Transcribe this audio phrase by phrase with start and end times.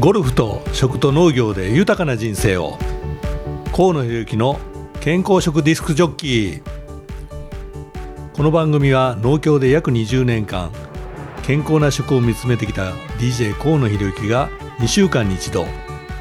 [0.00, 2.78] ゴルフと食と農業で豊かな人生を。
[3.70, 4.58] 河野裕之の
[5.02, 6.62] 健康食ディスクジョッキー。
[8.32, 10.72] この番組は農協で約20年間
[11.42, 14.48] 健康な食を見つめてきた DJ 河野博之が
[14.78, 15.66] 2週間に一度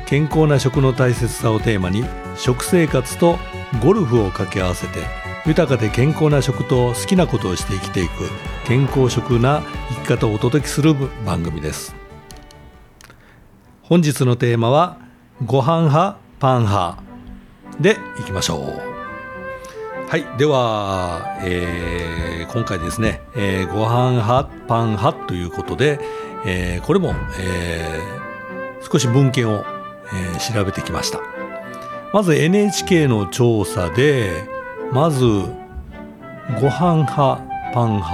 [0.06, 2.04] 健康な食の大切さをテーマに
[2.36, 3.38] 食生活と
[3.82, 5.00] ゴルフを掛け合わせて
[5.46, 8.30] 豊かで健康な食と好きなことをして生きていく
[8.68, 10.94] 健康食な生き方をお届けする
[11.26, 12.09] 番組です
[13.90, 15.00] 本日のテーマは
[15.44, 17.02] ご飯派パン派。
[17.80, 18.60] でいきましょう。
[20.08, 26.00] はいでは、えー、今回ですね、えー、ご飯派パン派ということで、
[26.46, 29.66] えー、これも、えー、少し文献を、
[30.14, 31.20] えー、調べてきました。
[32.14, 34.48] まず NHK の調査で
[34.92, 37.42] まずご飯派
[37.74, 38.12] パン派、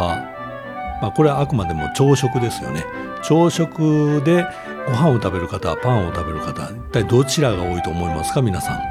[1.01, 2.85] まあ、これはあくまでも朝食ですよね。
[3.23, 4.45] 朝食で
[4.87, 8.81] ご飯を食べる方パンを食べる方一体どちらが多いと思いますか皆さん、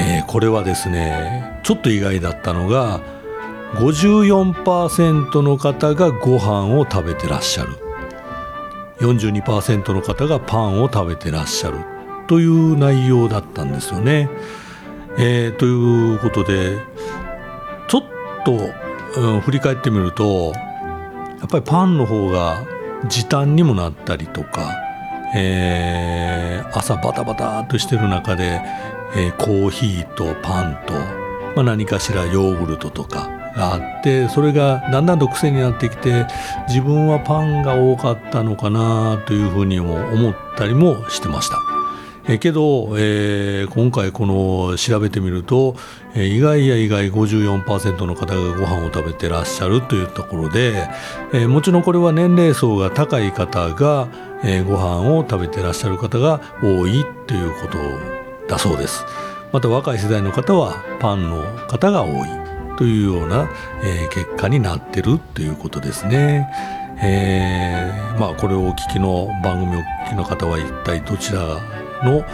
[0.00, 3.00] えー、これはですねちょっと意外だったのが
[3.74, 7.72] 54%の方がご飯を食べてらっしゃる。
[9.00, 11.78] 42%の方がパンを食べてらっしゃる。
[12.26, 14.30] という内容だったんですよね。
[15.18, 16.78] えー、ということで
[17.88, 18.04] ちょっ
[18.44, 18.52] と、
[19.20, 20.52] うん、振り返ってみると
[21.38, 22.64] やっぱりパンの方が
[23.08, 24.74] 時短にもなったりとか、
[25.34, 28.60] えー、朝バタバタとしてる中で、
[29.14, 30.94] えー、コーヒーとパンと、
[31.54, 36.26] まあ、何かしらヨーグルトとかがあってそれがだんだんと癖になってきて
[36.68, 41.75] 自分はパンが多かったのかなというふうにも思ったりもしてました。
[42.28, 45.76] えけど、えー、今回この調べてみると、
[46.14, 50.88] えー、意外や意外54%の方がご飯を食べてらっしゃるというところで、
[51.32, 54.08] えー、もちろんこれは年齢層が高い方が、
[54.42, 57.78] えー、ご飯を食べてらっしゃる方が多いということ
[58.48, 59.04] だそうです
[59.52, 63.48] また若い世代の方はパンの方が多いというような、
[63.82, 66.46] えー、結果になってるということですね。
[67.02, 71.40] えー、まあこれをお聞きの番組をお聞きの方は一体どちら
[72.04, 72.24] の、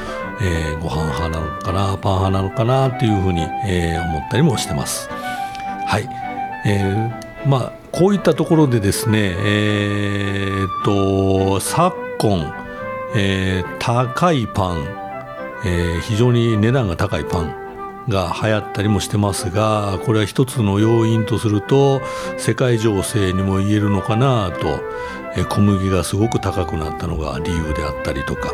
[0.41, 5.09] えー、ご飯派なのかなパン派なのかなというふうに、えー、思ったりもしてます。
[5.09, 6.09] はい、
[6.67, 12.55] えー、まあこういったところでですね、えー、と昨今、
[13.15, 14.87] えー、高いパン、
[15.67, 17.63] えー、非常に値段が高いパン
[18.09, 22.01] が流行ったりもしてますがこれは一つの要因とすると
[22.39, 24.81] 世界情勢にも言えるのかなと
[25.49, 28.53] 小麦がすごく高くなったのが理由であったりとか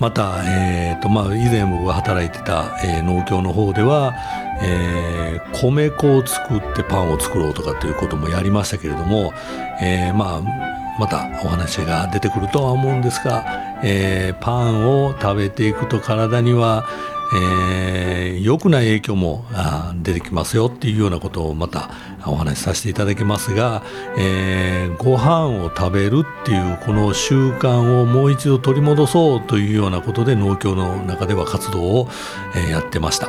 [0.00, 4.14] また、えーとまあ、以前僕が働いてた、えー、農協の方では、
[4.62, 9.32] えー、米粉を作ってパンを作ろうとかということもやりましたけれども、
[9.80, 13.44] えー、まあまたお話が出てくるとは思うんですが、
[13.82, 16.86] え、パンを食べていくと体には、
[17.32, 21.90] えー、良くない影響もあ出てきますよっていうようなことをまた
[22.26, 23.82] お話しさせていただきますが、
[24.18, 32.08] えー、ご飯を食べるっていうこの習慣をもう一度取り戻そうというようなことで農協の中では活動を、
[32.56, 33.28] えー、やってました。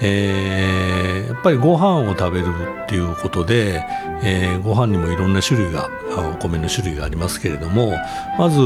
[0.00, 2.46] えー、やっぱりご飯を食べる
[2.84, 3.84] っていうことで、
[4.22, 7.94] えー、ご飯にもいろんな種類がお米の種類がありますけれども
[8.38, 8.60] まず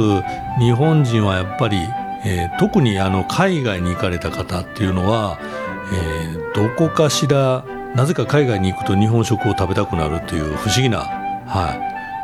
[0.59, 1.79] 日本人はやっぱり
[2.25, 5.39] えー、特にあの海外に行かれた方っていうのは、
[5.93, 11.01] えー、どこかしらなぜか海外に行くと日本食を食べたくなるという不思議な、
[11.47, 11.75] は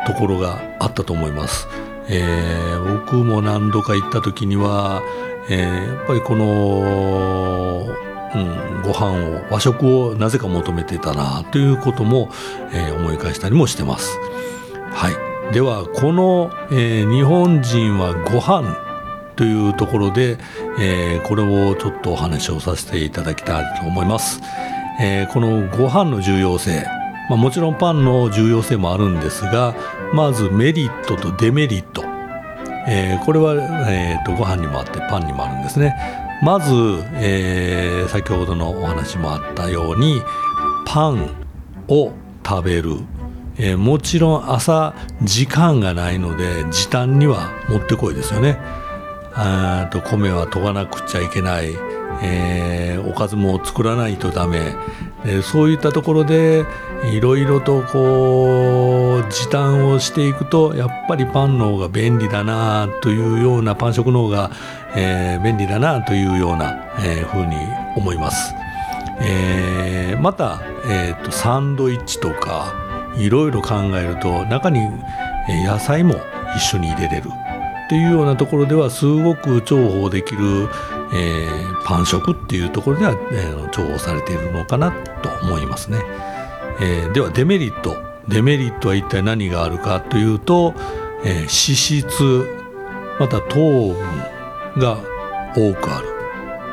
[0.04, 1.68] い、ところがあったと思います。
[2.10, 5.02] えー、僕も何度か行った時には、
[5.50, 7.86] えー、やっぱりこの、
[8.34, 12.30] うん、ご飯を和食をなぜか求めてたなということも、
[12.72, 14.18] えー、思い返したりもしてます。
[14.90, 18.87] はい、ではこの、えー、日本人はご飯
[19.38, 20.36] というところで、
[20.80, 24.40] えー、これをちょっとお話をさせていただきたいと思います。
[25.00, 26.84] えー、このご飯の重要性、
[27.30, 29.76] まあ、もちろんパンの重要性もあるんですが
[30.12, 32.02] まずメリットとデメリット、
[32.88, 33.54] えー、これは、
[33.88, 35.94] えーと、ご飯にもあってパンにもあるんですね。
[36.42, 36.72] まず、
[37.14, 40.20] えー、先ほどのお話もあったように
[40.84, 41.30] パン
[41.86, 42.12] を
[42.44, 42.96] 食べる
[43.60, 48.56] えー、もちろん朝時間がないので時短にはもってこいですよね。
[49.40, 51.76] あと米は研がなくちゃいけない、
[52.22, 54.74] えー、おかずも作らないとダメ。
[55.24, 56.64] でそういったところで
[57.12, 64.50] いろいろとこう時短をしていくとやっぱりパンの方が便利だなというようなパン食の方が、
[64.96, 67.56] えー、便利だなというような、えー、ふうに
[67.96, 68.54] 思います。
[69.20, 72.72] えー、また、えーと、サンドイッチとか
[73.16, 74.80] いろいろ考えると中に
[75.66, 76.14] 野菜も
[76.56, 77.30] 一緒に入れれる。
[77.88, 80.68] っていうようなところではすごく重宝できる、
[81.14, 84.92] えー、パン食っていうところでは、えー、重宝されているのかな
[85.22, 85.98] と思いますね、
[86.82, 87.96] えー、ではデメリット。
[88.28, 90.74] デメリットは一体何があるかというと、
[91.24, 92.46] えー、脂質
[93.18, 93.96] また糖分
[94.76, 94.98] が
[95.56, 96.08] 多くある。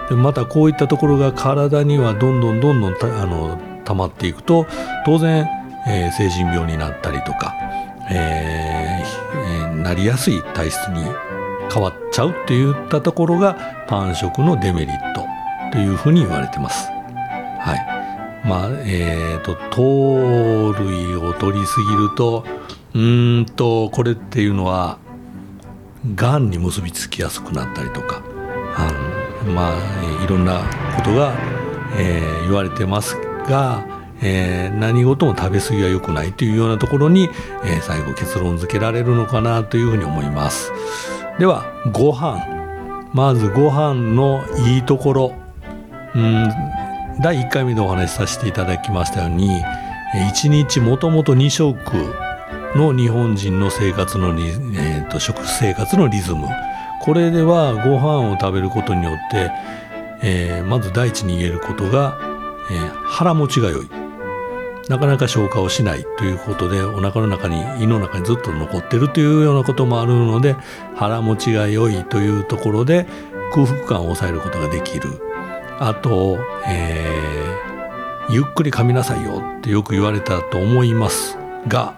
[0.09, 4.67] でまたこういったところが体にはどんどんどんどんたあの溜まっていくと
[5.05, 5.47] 当然、
[5.87, 7.53] えー、成人病になったりとか、
[8.11, 11.03] えー、なりやすい体質に
[11.71, 15.25] 変わっちゃうっていったところがパン食のデメリット
[15.71, 16.89] というふうに言われてます。
[17.59, 18.47] はい。
[18.47, 22.45] まあ、えっ、ー、と、糖類を取りすぎると、
[22.93, 24.99] うんと、これっていうのは、
[26.15, 28.21] がんに結びつきやすくなったりとか、
[28.77, 28.91] あ
[29.45, 30.61] のまあ、いろんな
[30.95, 31.33] ことが、
[31.97, 33.17] えー、言われてます
[33.49, 37.29] が、えー、何事も食べ過ぎは良くないというようなところに、
[37.65, 40.71] えー、最後結論付けられるのかなというふうに思います。
[41.39, 42.55] ではご飯。
[43.13, 45.33] まずご飯のいいところ。
[46.15, 46.49] うん
[47.21, 49.49] 第1回目でお話しさせていただきましたように
[50.33, 51.77] 1日もともと2食
[52.75, 56.47] の日本人の生活のリ、えーと、食生活のリズム。
[57.01, 59.51] これではご飯を食べることによって、
[60.23, 62.17] えー、まず第一に言えることが、
[62.69, 64.04] えー、腹持ちが良い。
[64.89, 70.55] なかなか消化をしないということでお腹の中に胃の中にずっと残ってるというようなこともあるので
[70.95, 73.07] 腹持ちが良いというところで
[73.53, 75.21] 空腹感を抑えることができる。
[75.79, 76.37] あと、
[76.67, 81.37] えー、ゆっくり噛みなさいよってよく言われたと思います
[81.67, 81.95] が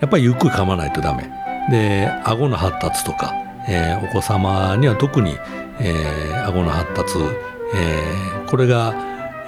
[0.00, 1.30] やっぱりゆっくり噛まないとダメ。
[1.70, 3.32] で顎の発達とか、
[3.68, 5.36] えー、お子様には特に、
[5.78, 7.18] えー、顎の発達、
[7.74, 8.94] えー、これが、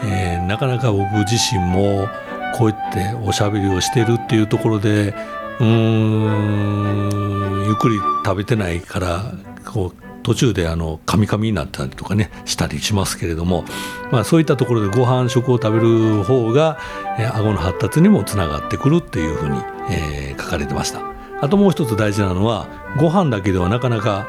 [0.05, 2.09] えー、なかなか僕自身も
[2.55, 5.15] こうやっておしゃべりをしてるっていうところで
[5.61, 5.67] うー
[7.65, 9.33] んゆっくり食べてないから
[9.65, 13.65] こう途中であのカミカミになったりとかねしたりしますけれども、
[14.11, 16.79] まあ、そういったところでご飯食を食べる方が、
[17.19, 19.59] えー、顎の発達にもつながってくるっていうふうに、
[19.91, 21.01] えー、書かれてました。
[21.41, 24.29] あともう一つ大事なのはご飯だけではなかなか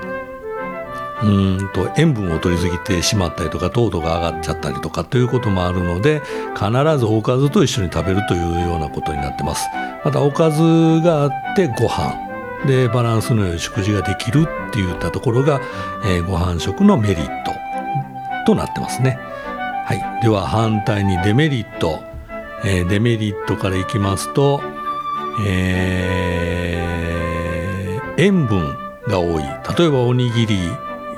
[1.24, 1.28] う
[1.64, 6.22] んと塩分を取りすぎてしまったりとか糖度が上がっちゃったりとかということもあるので
[6.54, 9.66] 必ずおかずと一緒に食べるというようなことになってます。
[10.04, 10.62] またおかず
[11.02, 12.14] があってご飯
[12.68, 15.62] でバランスの良い食事ができるっていったところが、
[16.06, 17.52] えー、ご飯食のメリット
[18.46, 19.18] となってますね。
[19.86, 20.24] はい。
[20.24, 22.02] では反対にデメリット、
[22.66, 24.62] えー、デメリットからいきますと、
[25.46, 28.76] えー、塩分
[29.08, 29.44] が多い。
[29.78, 30.58] 例えばおにぎり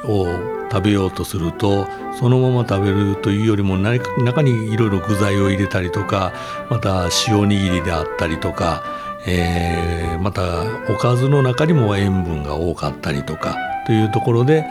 [0.07, 1.87] を食べようとすると
[2.19, 6.33] そのまま食べるというよりも中にいろいろ具材を入れたりとか
[6.69, 8.83] また塩握りであったりとか、
[9.25, 13.55] えー、またおかずの中にも塩分が多かったりとか
[13.85, 14.65] というところで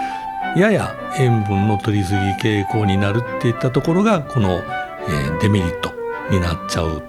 [0.56, 5.92] やや塩分の取りすぎ傾向になるっていったところがこの、えー、デメリット
[6.30, 7.02] になっちゃう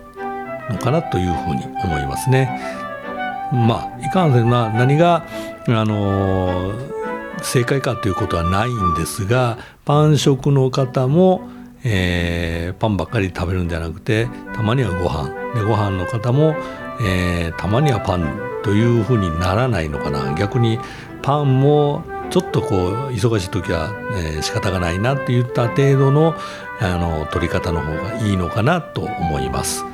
[0.69, 2.59] のかなというふうに思いますね。
[3.51, 5.25] まあいかんせんな何が
[5.67, 6.94] あのー
[7.45, 11.47] 正解かということはないんですがパン食の方も、
[11.83, 15.29] えー、パンばっかり食べるんじゃなくてたまにはご飯。
[15.53, 16.55] でご飯の方も、
[17.01, 20.33] えー、たまにはパンというふうにならないのかな。
[20.33, 20.79] 逆に
[21.21, 26.35] パンもちょっとこう忙しい時は、えー、仕方がないなっていった程度の
[26.81, 29.85] あの取り方の方がいいのかなと思います。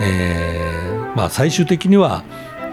[0.00, 2.24] えー、まあ最終的には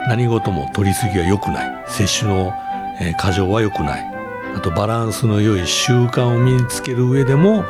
[0.07, 1.83] 何事も取りすぎは良くない。
[1.87, 2.53] 摂取の、
[2.99, 4.12] えー、過剰は良くない。
[4.55, 7.63] あとバランスの良い習慣を身につける上でも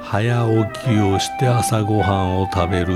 [0.00, 2.94] 早起きをして朝ごはんを食べる、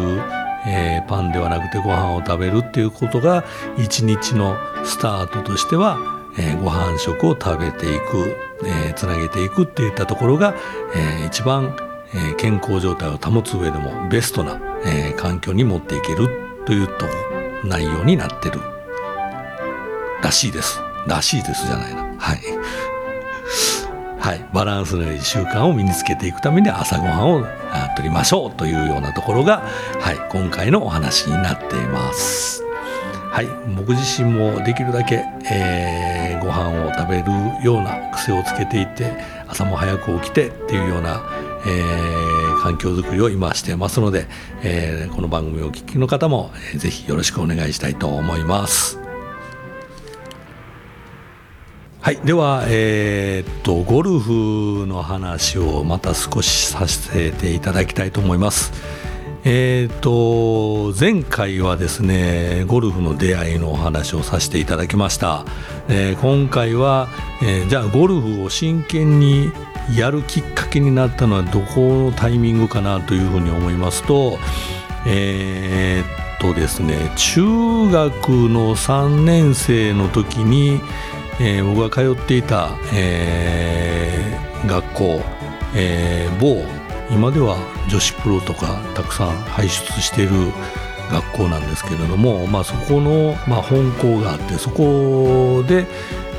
[0.66, 3.44] えー、パンではなくてご飯を食べるっていうことが
[3.76, 5.98] 一日のスタートとしては、
[6.38, 10.54] えー、ご飯食を食べていく、えー、つなげていくっていったところが、
[10.94, 11.76] えー、一番、
[12.14, 16.28] えー、健康状態を保つ上でもベストな、えー、環境に持っていける
[16.64, 17.06] というと
[17.64, 18.60] 内容になってる
[20.22, 20.80] らしいです。
[21.06, 22.02] らしいですじゃないな。
[22.16, 22.38] はい。
[24.22, 27.46] はい、バランスの良い習慣を身につけていくために朝ごはんを
[27.96, 32.62] とりましょうというようなところが、はい、今回のお話になっています。
[33.32, 37.32] はい、僕自身もできるだけ、えー、ご飯を食べる
[37.64, 39.16] ような癖をつけていって
[39.48, 41.20] 朝も早く起きてっていうような、
[41.66, 44.28] えー、環境づくりを今してますので、
[44.62, 49.01] えー、この番組をお聞きの方も、えー、ぜひよろしくお願いしたいと思います。
[52.02, 58.72] はい、では、えー、っとゴルフの話をまた少しさせていただきたいと思います。
[59.44, 65.44] えーと、前回はですねゴルフの出会いのお話をさせていただきました、
[65.88, 67.08] えー、今回は、
[67.40, 69.52] え、じゃあゴルフを真剣に
[69.96, 74.38] やるきっかけになったのはどこのタイミングかなというふうに思いますと
[75.06, 76.02] え、
[76.36, 77.42] っとですね中
[77.90, 80.80] 学の3年生の時に、
[81.40, 85.20] えー、僕が通っていた、えー、学校、
[85.74, 86.62] えー、某
[87.10, 87.56] 今では
[87.90, 90.30] 女子プロとかたくさん輩出している
[91.10, 95.86] 学校なんですけれども、まあ、そこの、まあ、本校があってそこで、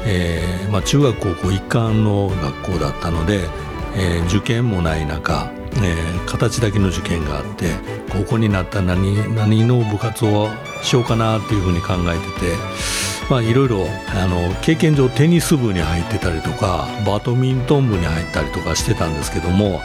[0.06, 3.48] えーまあ、中学高校一貫の学校だったので、
[3.96, 7.72] えー、受験もない中、えー、形だけの受験があって
[8.12, 10.50] 高校になった何何の部活を
[10.82, 13.04] しようかなっていうふうに考えてて。
[13.30, 19.80] まあ、いろいろあの経験上テニス部に入ってたりとかバドミントン部に入ったりとかしてたんですけどもや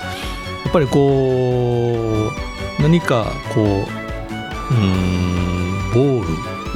[0.69, 2.33] っぱりこ
[2.79, 6.29] う何かこううんボール、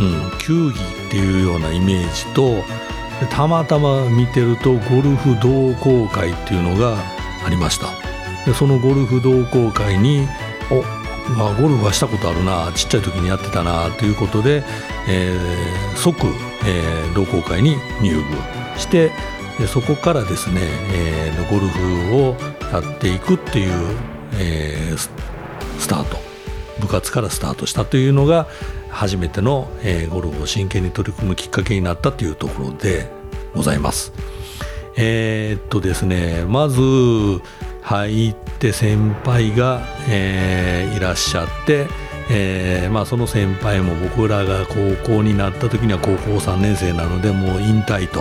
[0.04, 2.62] うん、球技っていうようなイメージと
[3.30, 6.96] たまたま見てるとゴルフ同好会っていうのが
[7.44, 8.11] ありました
[8.46, 10.26] でそのゴルフ同好会に
[10.70, 10.82] お
[11.36, 14.64] まあ、ゴルフはしたことあるなちっちゃい時にやってたなということで、
[15.08, 16.26] えー、即、
[16.66, 18.22] えー、同好会に入部
[18.78, 19.12] して
[19.58, 20.60] でそこからですね、
[20.92, 22.36] えー、ゴルフを
[22.72, 23.96] やっていくっていう、
[24.34, 24.98] えー、
[25.78, 26.18] スタート
[26.80, 28.48] 部活からスタートしたというのが
[28.90, 33.10] 初めての、えー、ゴルフを真剣に取り組むきっかけになったというところで
[33.54, 34.12] ございます。
[34.96, 36.80] えー、っとですねまず
[37.82, 41.86] 入って先輩が、えー、いらっしゃって、
[42.30, 44.74] えーまあ、その先輩も僕らが高
[45.14, 48.20] 校になった時には高校3年生なのでもう引退と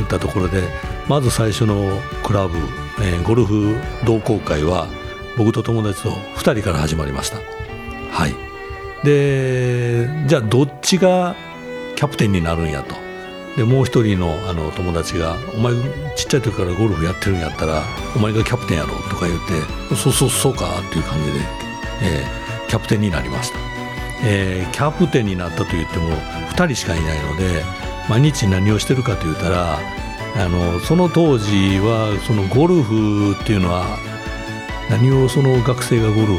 [0.00, 0.62] いったところで
[1.08, 2.56] まず最初のクラブ、
[3.02, 4.88] えー、ゴルフ同好会は
[5.36, 7.38] 僕と友達と2人から始まりました。
[8.10, 8.34] はい。
[9.04, 11.34] でじゃあどっちが
[11.96, 13.03] キャプテンになるんやと。
[13.56, 15.74] でもう一人のあの友達が「お前
[16.16, 17.84] ちっちゃい時からゴルフやってるんやったら
[18.16, 19.44] お前がキャプテンやろ」とか言って
[19.94, 21.40] 「そうそうそうか」っていう感じで、
[22.02, 23.58] えー、キャプテンになりました、
[24.24, 26.10] えー、キャプテンになったと言っても
[26.50, 27.64] 2人しかいないので
[28.08, 29.78] 毎日何をしてるかというたら
[30.36, 33.84] あのその当時はそのゴルフっていうのは
[34.90, 36.38] 何をその学生がゴルフを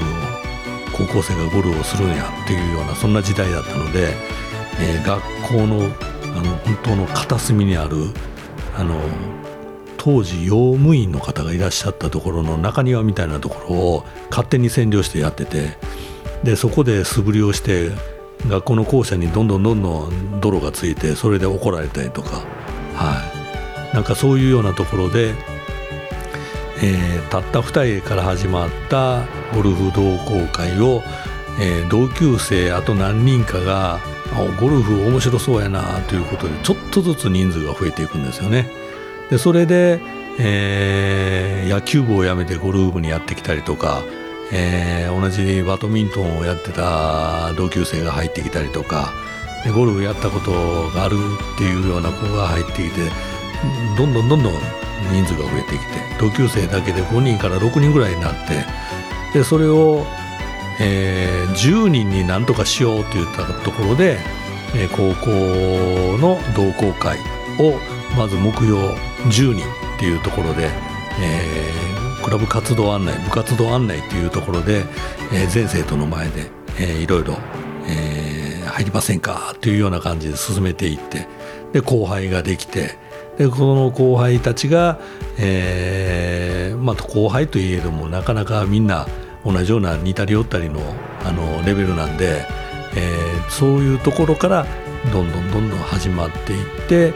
[0.92, 4.14] 高校生がゴルフをするんやっていうようなそんな時代だったので、
[4.80, 5.90] えー、学校の
[6.36, 7.96] あの本当の片隅にある
[8.76, 9.00] あの
[9.98, 15.78] 当時用務員の方がいらっしゃったところの中庭みたいなところを勝手に占領してやってて
[16.44, 17.90] でそこで素振りをして
[18.48, 22.44] 学校の校舎にどんどんどんどん泥がついてそれで怒られたりとか、
[22.94, 25.34] はい、なんかそういうようなところで、
[26.84, 29.26] えー、たった2人から始まった
[29.56, 31.02] ゴルフ同好会を、
[31.60, 34.00] えー、同級生あと何人かが
[34.60, 38.70] ゴルフ面白そうやなということでちょっとずつ人数が増えていくんですよね。
[39.30, 40.00] でそれで、
[40.40, 44.04] えー、野球部を辞めてゴルフ部にやってきたりとか
[44.52, 49.14] えー、同じバドミントンをやってた同級生が入ってきたりとか
[49.64, 50.52] でゴルフやったこと
[50.90, 51.16] がある
[51.56, 53.10] っていうような子が入ってきて
[53.98, 54.54] どんどんどんどん
[55.12, 55.86] 人数が増えてきて
[56.20, 58.64] 同級生だけで5人から6人ぐらいになって
[59.34, 60.06] でそれを、
[60.80, 64.18] えー、10人になんとかしようといったところで、
[64.76, 67.18] えー、高校の同好会
[67.60, 67.80] を
[68.18, 68.78] まず目標
[69.30, 69.64] 10人
[69.96, 70.70] っていうところで、
[71.22, 74.84] えー、クラブ活動案内部活動案内というところで、
[75.34, 77.38] えー、全生徒の前で、えー、いろいろ、
[77.88, 81.28] えー、入りませんかというような感じで進めていって
[81.74, 82.98] で後輩ができて
[83.38, 85.00] でこの後輩たちが、
[85.38, 89.08] えーまあ、後輩といえどもなかなかみんな
[89.46, 90.82] 同じような似たり寄ったりの
[91.24, 92.46] あのレベルなんで、
[92.96, 94.66] えー、そういうところから
[95.12, 97.14] どんどんどんどん始まっていって、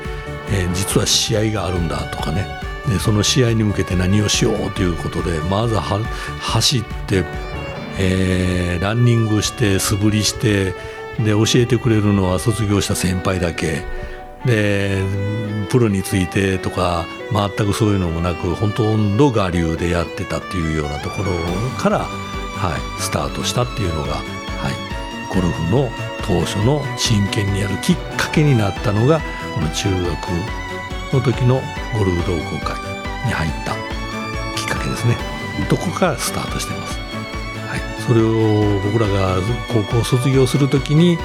[0.52, 2.48] えー、実は試合があるんだとかね。
[2.88, 7.24] でその試合に向けて何をしようということでまずは走って、
[8.00, 10.74] えー、ランニングして素振りして
[11.20, 13.84] で教えてくれるのは卒業した先輩だけ。
[14.46, 15.04] で
[15.70, 21.32] プロについてとか全くそういうのもなくほとんど我流でやってたっていうようなところ
[21.78, 25.90] から、はい、スタートしたっていうのが、はい、ゴルフの
[26.26, 29.20] 当初の真剣にやるきっかけになったのが
[29.54, 31.62] この中学の時の
[31.98, 32.76] ゴルフ同好会
[33.26, 33.74] に入った
[34.56, 35.40] きっかけですね。
[35.70, 36.98] どこからスタートしてます、
[37.68, 39.36] はい、それを僕らが
[39.68, 41.18] 高校卒業する時に、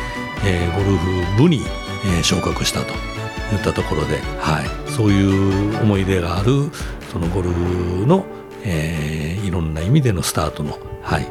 [0.44, 1.60] えー、ゴルフ部に、
[2.04, 6.70] えー、昇格したといったところで、はい、そういう思い出がある
[7.12, 8.24] そのゴルフの、
[8.62, 11.26] えー、いろんな意味でのスタートの、はい、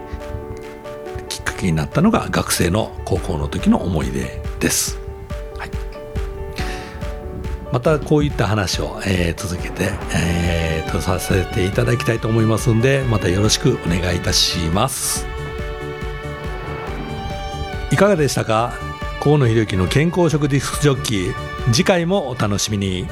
[1.30, 5.00] きっかけになったのが学生の高校の時の思い出です。
[7.72, 15.25] またこういった話を、えー、続けて、えー、とさせていただきたいと思いますのでまたよろしくお願いいたします。
[17.92, 18.93] いかがでしたか？
[19.24, 21.34] 河野秀樹の健康食ディスクジョッキー
[21.72, 23.08] 次回もお楽しみに。